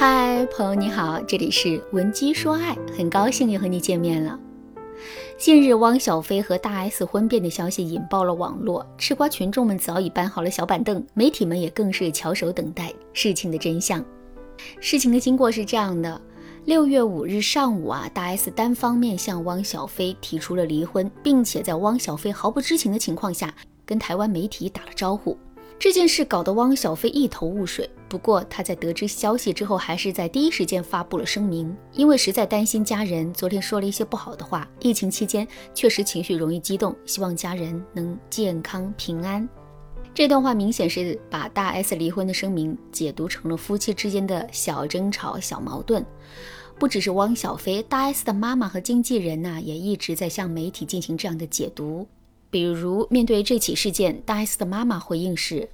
[0.00, 4.40] 嗨，朋友你好，这里是文姬说爱，很高兴又和你见面了。
[5.36, 14.02] 近日，汪小菲和大 S 婚变的消息引爆了网络，吃瓜群众们早已搬好了小板凳，媒体们也更是翘首等待事情的真相。
[14.80, 16.18] 事情的经过是这样的：
[16.64, 23.54] 六月五日上午啊，大 S 单方面向汪小菲提出了离婚，并且在汪小菲毫不知情的情况下，
[23.84, 25.36] 跟台湾媒体打了招呼。
[25.80, 27.88] 这件事搞得汪小菲一头雾水。
[28.06, 34.68] 不过他在得知消息之后，还是在第一时间发布了声明，因为实在担心家人昨天说了一些不好的话。
[34.80, 39.48] 疫情期间确实情绪容易激动，希望家人能健康平安。
[40.12, 46.04] 这段话明显是把大 S 离婚的声明解读成了夫妻之间的小争吵、小矛盾。
[46.78, 52.06] 不只是汪小菲，大 S 的妈妈和经纪人呢，也一直在向媒体进行这样的解读。
[52.50, 55.68] 比如，面对这起事件，大 S 的妈妈回应是：“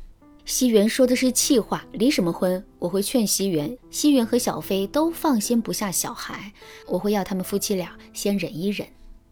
[0.44, 2.62] 西元说的是气话，离什么婚？
[2.78, 6.52] 我会劝西元，西元和小飞都放心不下小孩，
[6.86, 8.86] 我会要他们夫妻俩先忍一忍。”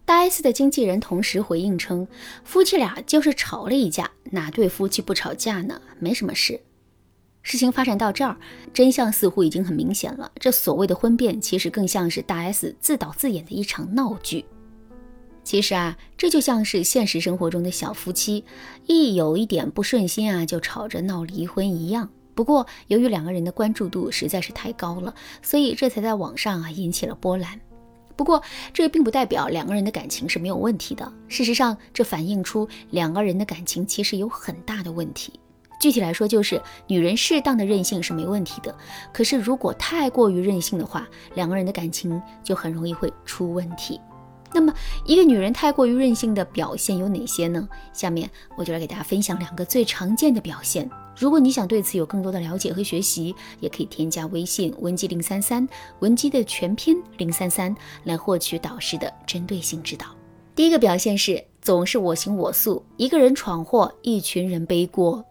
[0.07, 2.09] 大 S 的经纪人同时回应称
[2.45, 5.81] ：“夫妻俩就是吵了一架，哪对夫妻不吵架呢？
[5.99, 6.61] 没什么事。”
[7.43, 8.39] 事情发展到这儿，
[8.73, 10.33] 真相似乎已经很明显了。
[10.41, 14.47] 这所谓的婚变，其实更像是大 S 自导自演的一场闹剧。
[15.45, 18.45] 其实啊，这就像是现实生活中的小夫妻，
[18.87, 22.09] 一有一点不顺心啊，就吵着闹离婚一样。
[22.35, 27.61] 不过，由于两个人的关注度实在是太高了，所以这才在网上啊引起了波澜。
[28.17, 31.13] 不过，这并不代表两个人的感情是没有问题的。
[31.29, 35.39] 事实上，这反映出两个人的感情其实有很大的问题。
[35.79, 38.75] 具体来说，就是女人适当的任性是没问题的，
[39.13, 44.01] 可是如果太过于任性的话，两个人的感情就很容易会出问题。
[44.55, 44.73] 那么，
[45.05, 47.69] 一个女人太过于任性的表现有哪些呢？
[47.93, 50.89] 下面我就来给大家分享两个最常见的表现。
[51.19, 60.07] 如果你想对此有更多的了解和学习，也可以添加微信文姬零三三，文姬的全拼零三三，来获取导师的针对性指导。
[60.55, 65.25] 第一个表现是总是我行我素，一个人闯祸，一群人背锅。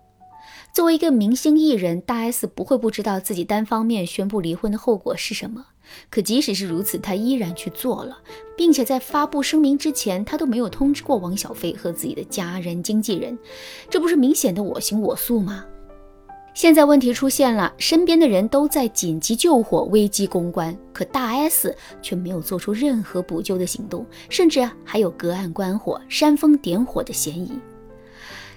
[0.73, 5.67] 作为一个明星艺人，大 S 不会不知道自己单方面宣布离婚的后果是什么。
[6.09, 8.17] 可即使是如此，他依然去做了，
[8.57, 13.37] 并且在发布声明之前，他都没有通知过王小飞和自己的家人、经纪人，
[13.89, 15.65] 这不是明显的我行我素吗？
[16.55, 27.59] 现在问题出现了，身边的人都在紧急救火、危机公关，可大 S 却没有做出任何补救的行动，甚至还有隔岸观火、煽风点火的嫌疑。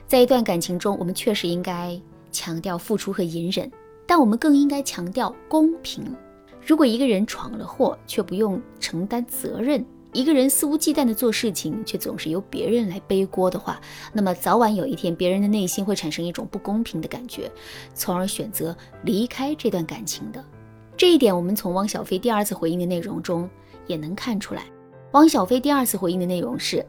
[0.07, 1.99] 在一段感情中，我们确实应该
[2.31, 3.73] 强调付出和隐忍，
[4.07, 6.05] 但我们更应该强调公平。
[6.67, 13.81] 如果一个人闯了祸却不用承担责任，一个人肆无忌惮的做事情却总是由别人来背锅的话，
[14.13, 17.49] 那么早晚有一天，别人的内心会产生一种不公平的感觉，
[17.95, 20.45] 从而选择离开这段感情的。
[20.97, 23.49] 这一点，我们从汪小菲第二次回应的内容中
[23.87, 24.65] 也能看出来。
[25.13, 26.85] 汪小菲第二次回应的内容是：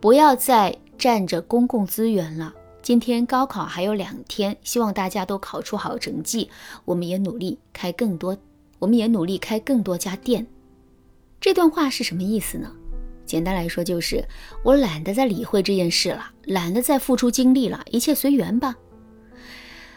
[0.00, 2.52] 不要再占着公共资源了。
[2.82, 6.50] 今天高考还有两天，希望大家都考出好成绩，
[6.84, 8.36] 我们也努力开更多。
[8.78, 10.46] 我们也努力开更多家店。
[11.40, 12.72] 这段话是什么意思呢？
[13.24, 14.24] 简单来说，就是
[14.62, 18.76] 我懒得再理会这件事了，懒得再付出精力了，一切随缘吧。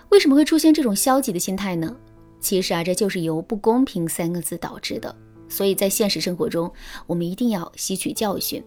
[0.10, 1.96] 为什么会出现这种消极的心态呢？
[2.40, 5.16] 其实啊，这就是由“不公平”三个字导致的。
[5.48, 6.72] 所以在现实生活中，
[7.06, 8.64] 我们一定要吸取教训。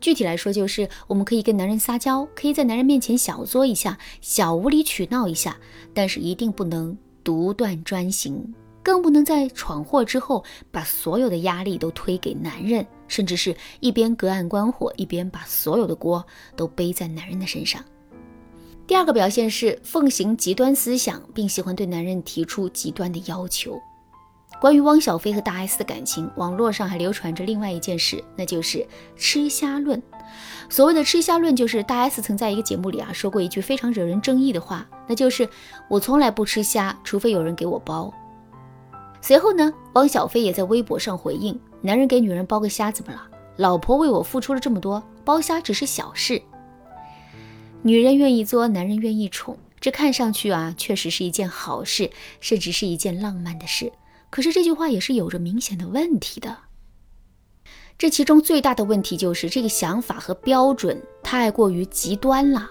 [0.00, 5.56] 具体来说，就是我们可以跟男人撒娇，可以在男人面前小作一下，小无理取闹一下，
[5.94, 8.54] 但是一定不能独断专行。
[8.86, 16.24] 更不能在闯祸之后把所有的压力都推给男人，甚至是一边隔岸观火，一边把所有的锅
[16.54, 17.82] 都背在男人的身上。
[18.86, 23.76] 第二个表现是奉行极端思想，并喜欢对男人提出极端的要求。
[24.60, 28.86] 关于汪小菲和大 S 的感情，网络上还流传着另外一件事，那就是
[29.16, 30.00] 吃虾论。
[30.70, 35.48] 所谓的吃虾论，就是大 S 曾在一个节目里啊说过一句非常惹人争议的话，那就是
[35.88, 38.14] 我从来不吃虾，除非有人给我包。
[39.26, 43.26] 随后呢，汪小菲也在微博上回应：“男人给女人剥个虾怎么了？
[43.56, 46.40] 老婆为我付出了这么多，剥虾只是小事。
[47.82, 52.08] 女人愿意作，男人愿意宠，这看上去啊，确实是一件好事，
[52.38, 53.90] 甚至是一件浪漫的事。
[54.30, 56.58] 可是这句话也是有着明显的问题的。
[57.98, 62.70] 这其中最大的问题就是这个想法和标准太过于极端了。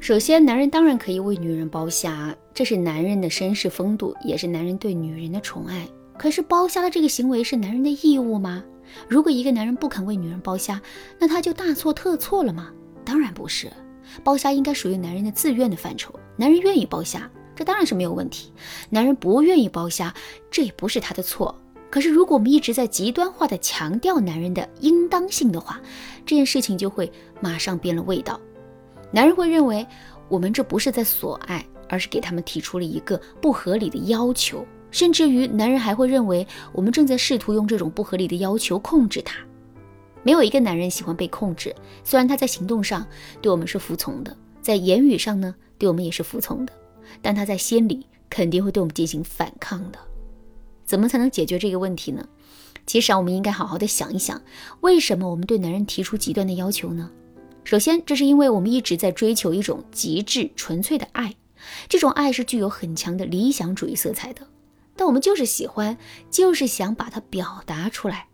[0.00, 5.86] 首先，男人当然可以为女人剥虾。”这是男人的绅士风度，也是男人对女人的宠爱。
[6.16, 8.64] 可是剥虾的这个行为是男人的义务吗？
[9.08, 10.80] 如果一个男人不肯为女人剥虾，
[11.18, 12.72] 那他就大错特错了吗？
[13.04, 13.70] 当然不是，
[14.24, 16.14] 剥虾应该属于男人的自愿的范畴。
[16.36, 18.52] 男人愿意剥虾，这当然是没有问题。
[18.90, 20.14] 男人不愿意剥虾，
[20.50, 21.54] 这也不是他的错。
[21.90, 25.80] 可是如果我们一直在极端化的强调男人的应当性的话，
[26.26, 27.10] 这件事情就会
[27.40, 28.40] 马上变了味道。
[29.10, 29.86] 男人会认为
[30.28, 39.38] 我们这不是在索爱，而是给他们提出了一个不合理的要求，甚至于男人还会认为我们正在试图用这种不合理的要求控制他。
[40.22, 41.74] 没有一个男人喜欢被控制，
[42.04, 43.06] 虽然他在行动上
[43.40, 46.72] 对我们是服从的，在言语上呢对我们也是服从的，
[47.22, 49.98] 但他在心里肯定会对我们进行反抗的。
[50.84, 52.26] 怎么才能解决这个问题呢？
[52.84, 54.42] 其实啊，我们应该好好的想一想，
[54.80, 57.10] 为什么我们对男人提出极端的要求呢？
[57.68, 61.34] 首先，这是因为我们一直在追求一种极致纯粹的爱，
[61.86, 64.40] 这种爱是具有很强的理想主义色彩的。
[64.96, 65.98] 但我们就是喜欢，
[66.30, 68.28] 就是想把它表达出来。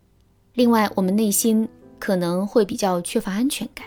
[0.53, 3.85] 另外，我们内心可能会比较缺乏安全感，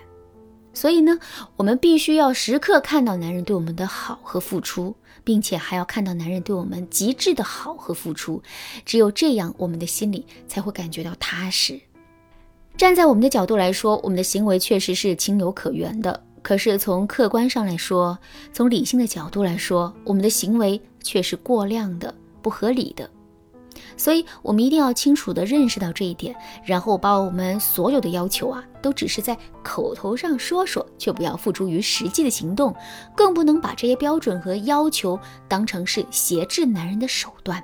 [0.74, 1.18] 所以呢，
[1.56, 8.44] 我们必须要时刻看到男人对我们的好和付出，并且还要看到男人对我们极致的好和付出。
[8.84, 11.80] 只有这样，我们的心里才会感觉到踏实。
[12.78, 16.24] 站在我们的角度来说，我们的行为确实是情有可原的。
[16.44, 18.18] 可是从客观上来说，
[18.54, 23.10] 从理性的角度来说，我们的行为却是过量的、不合理的。
[23.98, 32.76] 所以，我们一定要清楚地认识到这一点，然后把我们所有的要求啊，都只是在口头上说说，却不要付诸于实际的行动，
[33.16, 37.64] 更不能把这些标准和要求当成是挟制男人的手段。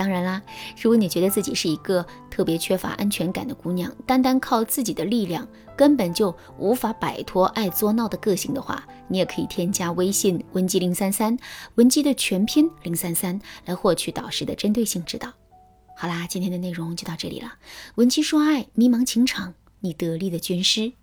[0.00, 0.40] 当然啦，
[0.80, 11.36] 如果你觉得自己是一个特别缺乏安全感的姑娘，单单靠自己的力量根本就无法摆脱爱作闹的个性的话，你也可以添加微信文姬零三三，
[11.74, 15.30] 文姬的全拼零三三，来获取导师的针对性指导。
[15.94, 17.52] 好啦，今天的内容就到这里了。
[17.96, 20.94] 文姬说爱，迷茫情场，你得力的军师。